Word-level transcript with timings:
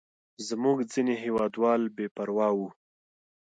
زموږ 0.47 0.77
ځینې 0.91 1.13
هېوادوال 1.23 1.81
بې 1.95 2.07
پروا 2.15 2.47
وو. 2.57 2.67